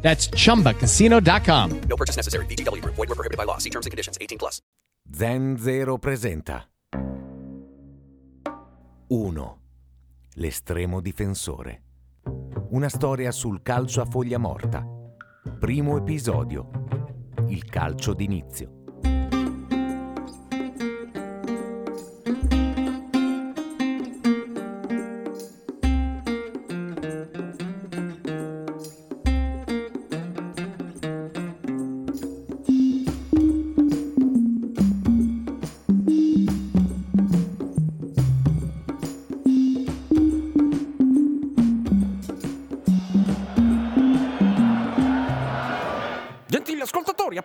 [0.00, 1.80] That's chumbacasino.com.
[1.86, 2.46] No purchase necessary.
[2.46, 2.94] VGW Group.
[2.94, 3.58] Void were prohibited by law.
[3.58, 4.16] See terms and conditions.
[4.18, 4.62] 18 plus.
[5.12, 6.66] Zen Zero presenta
[9.08, 9.58] 1.
[10.34, 11.82] L'estremo difensore.
[12.70, 14.86] Una storia sul calcio a foglia morta.
[15.58, 16.68] Primo episodio.
[17.48, 18.77] Il calcio d'inizio.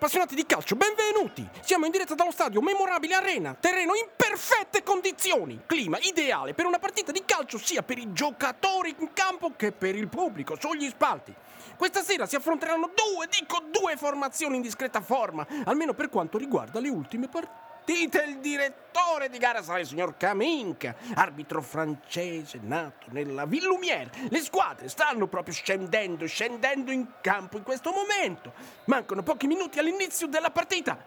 [0.04, 1.48] Appassionati di calcio, benvenuti!
[1.62, 6.78] Siamo in diretta dallo stadio Memorabile Arena, terreno in perfette condizioni, clima ideale per una
[6.78, 11.34] partita di calcio sia per i giocatori in campo che per il pubblico sugli spalti.
[11.78, 16.82] Questa sera si affronteranno due, dico due formazioni in discreta forma, almeno per quanto riguarda
[16.82, 17.62] le ultime partite.
[17.86, 24.09] Il direttore di gara sarà il signor Kaminka, arbitro francese nato nella Ville Lumière.
[24.30, 28.54] Le squadre stanno proprio scendendo, scendendo in campo in questo momento.
[28.86, 30.98] Mancano pochi minuti all'inizio della partita.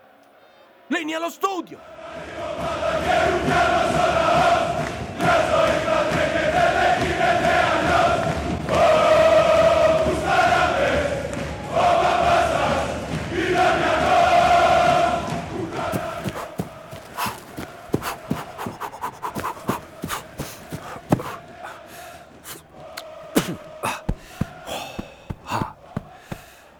[0.88, 1.80] Leni allo studio.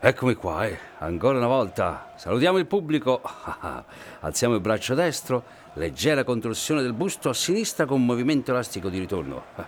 [0.07, 0.79] Eccomi qua, eh.
[0.99, 2.13] ancora una volta.
[2.15, 3.21] Salutiamo il pubblico.
[4.21, 5.43] Alziamo il braccio destro,
[5.73, 9.43] leggera contorsione del busto a sinistra con movimento elastico di ritorno.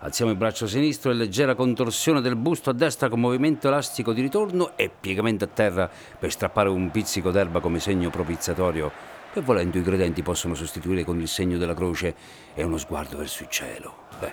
[0.00, 4.20] Alziamo il braccio sinistro e leggera contorsione del busto a destra con movimento elastico di
[4.20, 9.78] ritorno e piegamento a terra per strappare un pizzico d'erba come segno propiziatorio che volendo
[9.78, 12.14] i credenti possono sostituire con il segno della croce
[12.54, 13.96] e uno sguardo verso il cielo.
[14.20, 14.32] Eh.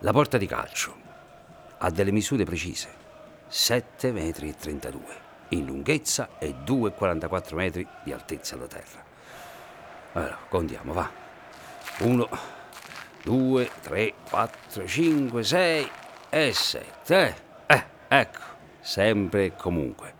[0.00, 0.92] La porta di calcio
[1.78, 2.88] ha delle misure precise,
[3.46, 5.00] 7 metri e 32
[5.50, 9.04] in lunghezza e 2,44 metri di altezza da terra.
[10.14, 11.08] Allora, contiamo, va.
[11.98, 12.28] 1,
[13.22, 15.90] 2, 3, 4, 5, 6
[16.28, 17.14] e 7.
[17.14, 17.34] Eh,
[17.68, 18.55] eh, ecco,
[18.86, 20.14] sempre e comunque.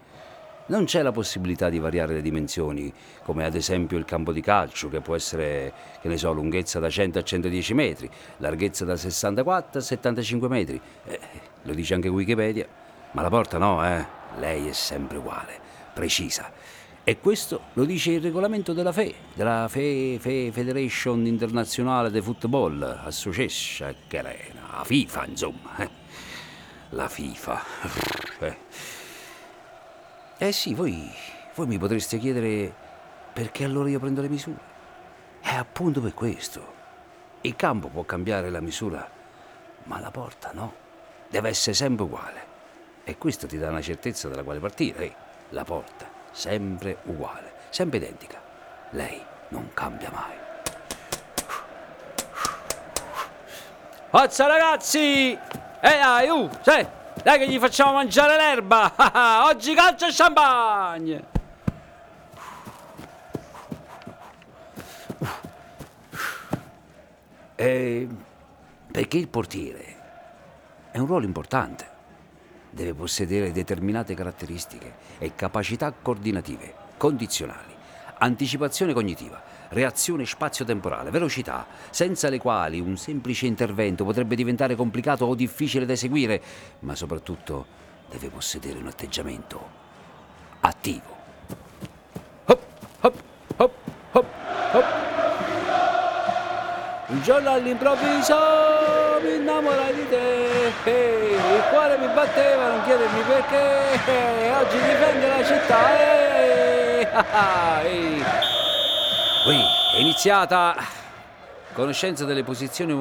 [0.67, 4.89] Non c'è la possibilità di variare le dimensioni, come ad esempio il campo di calcio,
[4.89, 9.79] che può essere, che ne so, lunghezza da 100 a 110 metri, larghezza da 64
[9.79, 10.81] a 75 metri.
[11.05, 11.21] Eh,
[11.63, 12.67] lo dice anche Wikipedia.
[13.13, 14.05] Ma la porta no, eh.
[14.41, 15.59] Lei è sempre uguale,
[15.95, 16.51] precisa.
[17.05, 22.83] E questo lo dice il regolamento della FE, della FE, FE Federation Internazionale de Football
[23.05, 25.77] Association, che è la FIFA, insomma.
[25.77, 26.06] eh.
[26.97, 27.63] La FIFA.
[28.39, 28.57] Eh.
[30.39, 31.13] Eh sì, voi,
[31.55, 32.73] voi mi potreste chiedere
[33.35, 34.59] perché allora io prendo le misure.
[35.43, 36.73] È appunto per questo.
[37.43, 39.07] Il campo può cambiare la misura,
[39.85, 40.73] ma la porta no.
[41.29, 42.47] Deve essere sempre uguale.
[43.05, 45.05] E questo ti dà una certezza dalla quale partire.
[45.05, 45.15] eh.
[45.51, 48.41] La porta, sempre uguale, sempre identica.
[48.93, 50.35] Lei non cambia mai.
[54.09, 55.56] Forza ragazzi!
[55.81, 56.87] E dai, uh, sai,
[57.23, 58.93] dai che gli facciamo mangiare l'erba!
[59.47, 61.25] Oggi calcio e champagne!
[67.55, 68.09] E
[68.91, 69.97] perché il portiere
[70.91, 71.95] è un ruolo importante.
[72.71, 77.76] Deve possedere determinate caratteristiche e capacità coordinative, condizionali,
[78.19, 85.35] anticipazione cognitiva, reazione spazio-temporale, velocità, senza le quali un semplice intervento potrebbe diventare complicato o
[85.35, 86.41] difficile da eseguire,
[86.81, 87.67] ma soprattutto
[88.11, 89.85] deve possedere un atteggiamento
[90.61, 91.15] attivo.
[97.09, 98.35] Un giorno all'improvviso
[99.23, 100.17] mi innamorai di te,
[100.91, 106.23] il cuore mi batteva, non chiedermi perché, oggi difende la città.
[106.23, 106.26] eh.
[109.47, 109.61] Ui,
[109.95, 110.77] è iniziata.
[111.73, 112.93] Conoscenza delle posizioni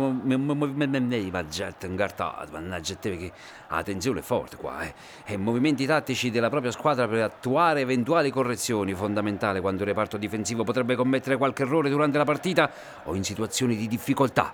[2.52, 3.32] mannaggia te che
[3.68, 4.94] la forte qua, eh.
[5.26, 10.64] E movimenti tattici della propria squadra per attuare eventuali correzioni, fondamentale quando il reparto difensivo
[10.64, 12.70] potrebbe commettere qualche errore durante la partita
[13.04, 14.54] o in situazioni di difficoltà.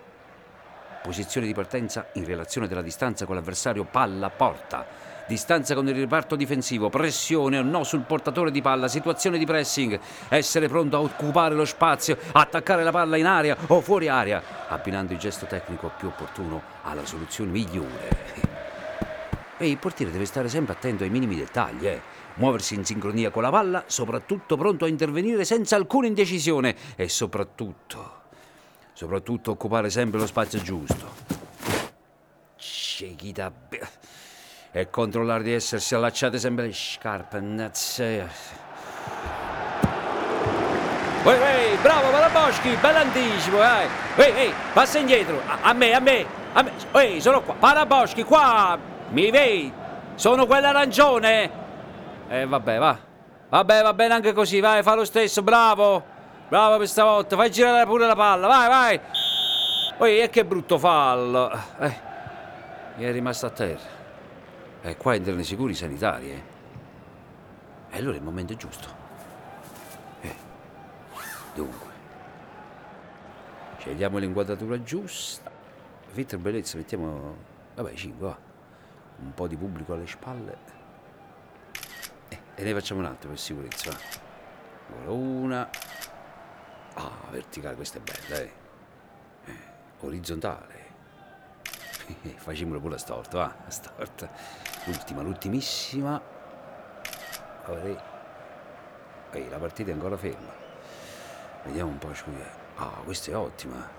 [1.03, 6.89] Posizione di partenza in relazione della distanza con l'avversario palla-porta distanza con il reparto difensivo,
[6.89, 11.65] pressione o no sul portatore di palla, situazione di pressing, essere pronto a occupare lo
[11.65, 16.61] spazio, attaccare la palla in aria o fuori aria, abbinando il gesto tecnico più opportuno
[16.83, 18.49] alla soluzione migliore.
[19.57, 22.01] E il portiere deve stare sempre attento ai minimi dettagli, eh.
[22.35, 28.21] muoversi in sincronia con la palla, soprattutto pronto a intervenire senza alcuna indecisione e soprattutto,
[28.93, 31.39] soprattutto occupare sempre lo spazio giusto.
[32.55, 33.51] Cecchita
[34.71, 37.37] e controllare di essersi allacciate sempre le scarpe.
[41.23, 43.87] Ehi, ehi, bravo Paraboschi, bell'anticipo, eh.
[44.15, 46.71] Ehi, ehi, passa indietro, a, a, me, a me, a me.
[46.93, 48.77] Ehi, sono qua, Paraboschi, qua,
[49.09, 49.71] mi vedi?
[50.15, 51.51] Sono quell'arancione.
[52.27, 52.97] E eh, vabbè, va.
[53.49, 56.03] Vabbè, va bene anche così, vai, fa lo stesso, bravo.
[56.47, 58.99] Bravo per stavolta, fai girare pure la palla, vai, vai.
[60.09, 61.51] Ehi, e che brutto fallo.
[61.79, 61.93] Eh,
[62.97, 64.00] è rimasto a terra.
[64.83, 66.43] E qua entrano i sicuri sanitari, eh.
[67.91, 68.87] E allora è il momento giusto.
[70.21, 70.35] Eh.
[71.53, 71.89] Dunque.
[73.77, 75.51] Scegliamo l'inquadratura giusta.
[76.07, 77.35] Filtro bellezza, mettiamo...
[77.75, 78.37] Vabbè, 5, va.
[79.19, 80.57] Un po' di pubblico alle spalle.
[82.29, 83.97] Eh, e ne facciamo un altro per sicurezza, va.
[84.87, 85.69] Ancora una.
[86.95, 88.51] Ah, verticale, questa è bella, eh.
[89.45, 89.59] eh
[89.99, 90.79] orizzontale.
[92.35, 94.29] Facciamolo pure a storto, va, a storto.
[94.85, 96.21] L'ultima, l'ultimissima.
[99.31, 100.51] Ehi, la partita è ancora ferma.
[101.63, 102.49] Vediamo un po', scusa.
[102.75, 103.89] Ah, questa è ottima.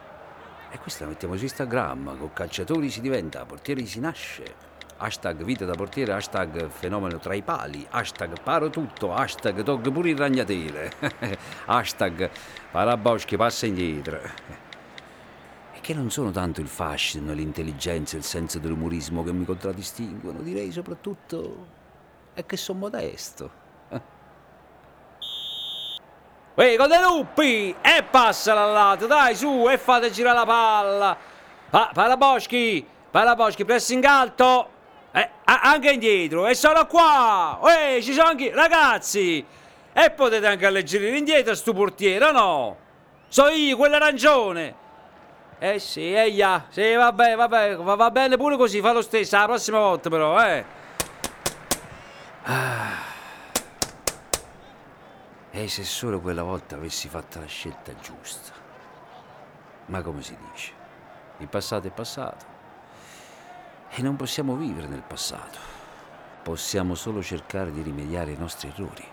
[0.70, 2.18] E questa la mettiamo su Instagram.
[2.18, 4.70] Con calciatori si diventa, portieri si nasce.
[4.96, 10.10] Hashtag vita da portiere, hashtag fenomeno tra i pali, hashtag paro tutto, hashtag toggo pure
[10.10, 10.92] il ragnatele,
[11.66, 12.30] hashtag
[12.70, 14.61] Paraboschi passa indietro
[15.82, 20.70] che non sono tanto il fascino, l'intelligenza e il senso dell'umorismo che mi contraddistinguono, direi
[20.70, 21.66] soprattutto
[22.34, 23.50] è che sono modesto.
[26.54, 27.74] Ehi, con lupi!
[27.82, 31.18] E passa al lato, dai, su, e fate girare la palla!
[31.70, 32.86] Ah, Palaboschi!
[33.10, 34.68] Palaboschi, pressing alto!
[35.10, 37.58] Eh, anche indietro, e sono qua!
[37.64, 38.52] Ehi, ci sono anche...
[38.54, 39.44] Ragazzi!
[39.92, 42.76] E potete anche alleggerire indietro sto portiere, no?
[43.26, 44.81] So io, quell'arancione!
[45.64, 46.66] Eh sì, eh yeah.
[46.70, 50.44] Sì, vabbè, vabbè, va, va, bene pure così, fa lo stesso, la prossima volta però,
[50.44, 50.64] eh.
[52.42, 52.98] Ah.
[55.52, 58.50] E se solo quella volta avessi fatto la scelta giusta.
[59.86, 60.72] Ma come si dice?
[61.36, 62.44] Il passato è passato.
[63.90, 65.60] E non possiamo vivere nel passato.
[66.42, 69.06] Possiamo solo cercare di rimediare ai nostri errori,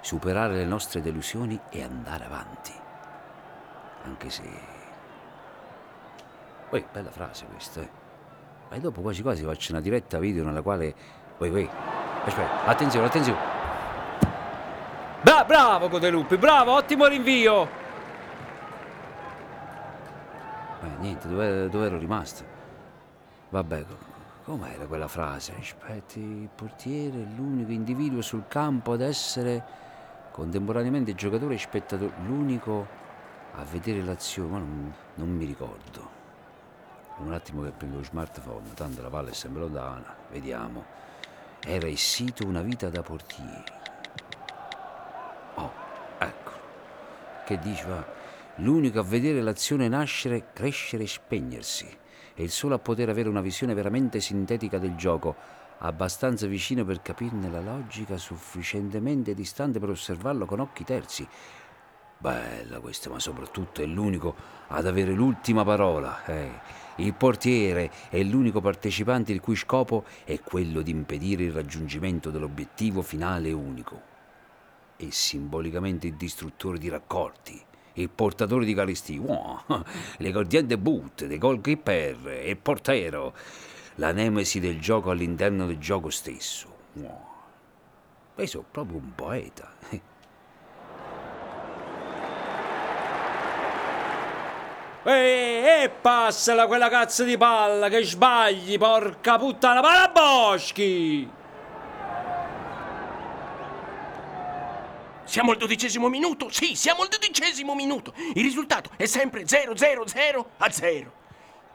[0.00, 2.72] superare le nostre delusioni e andare avanti.
[4.04, 4.79] Anche se
[6.70, 7.90] Uè, bella frase questa, eh.
[8.70, 10.94] Ma dopo quasi quasi faccio una diretta video nella quale...
[11.38, 11.68] Uè, uè,
[12.24, 13.38] aspetta, attenzione, attenzione.
[15.22, 17.68] Bra- bravo Codelupi, bravo, ottimo rinvio.
[20.82, 22.44] Eh, niente, dove, dove ero rimasto?
[23.48, 23.84] Vabbè,
[24.44, 25.54] com'era quella frase?
[25.58, 29.62] Aspetti, il portiere è l'unico individuo sul campo ad essere
[30.30, 32.86] contemporaneamente giocatore e spettatore, l'unico
[33.56, 36.19] a vedere l'azione, ma non, non mi ricordo.
[37.22, 40.16] Un attimo che prendo lo smartphone, tanto la palla è sempre lontana.
[40.30, 40.84] Vediamo.
[41.62, 43.62] Era il sito Una vita da portieri.
[45.56, 45.72] Oh,
[46.18, 46.50] ecco.
[47.44, 48.02] Che diceva?
[48.56, 51.98] L'unico a vedere l'azione nascere, crescere e spegnersi.
[52.34, 55.36] E il solo a poter avere una visione veramente sintetica del gioco,
[55.78, 61.28] abbastanza vicino per capirne la logica, sufficientemente distante per osservarlo con occhi terzi.
[62.16, 64.34] Bella questa, ma soprattutto è l'unico
[64.68, 66.24] ad avere l'ultima parola.
[66.24, 72.30] Eh il portiere è l'unico partecipante il cui scopo è quello di impedire il raggiungimento
[72.30, 74.08] dell'obiettivo finale unico.
[74.96, 77.58] È simbolicamente il distruttore di raccordi,
[77.94, 79.60] il portatore di carestie, wow,
[80.18, 83.34] le cordiente boot dei goalkeeper e il portero,
[83.96, 86.68] la nemesi del gioco all'interno del gioco stesso.
[86.94, 87.28] Wow.
[88.34, 89.72] E sono proprio un poeta.
[95.02, 101.38] E, e passala quella cazzo di palla che sbagli, porca puttana, Paraboschi!
[105.24, 106.50] Siamo al dodicesimo minuto?
[106.50, 108.12] Sì, siamo al dodicesimo minuto.
[108.34, 111.12] Il risultato è sempre 0-0-0 a 0.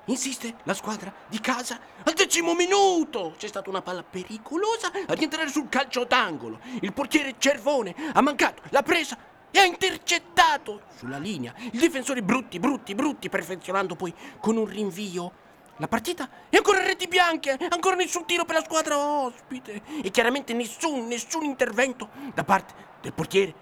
[0.07, 3.33] Insiste la squadra di casa al decimo minuto.
[3.37, 6.59] C'è stata una palla pericolosa ad entrare sul calcio d'angolo.
[6.81, 9.17] Il portiere Cervone ha mancato la presa
[9.55, 15.31] e ha intercettato sulla linea il difensore Brutti, Brutti, Brutti, perfezionando poi con un rinvio
[15.77, 20.53] la partita è ancora reti bianche, ancora nessun tiro per la squadra ospite e chiaramente
[20.53, 23.53] nessun, nessun intervento da parte del portiere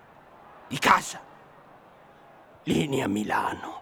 [0.68, 1.22] di casa.
[2.64, 3.82] Linea Milano.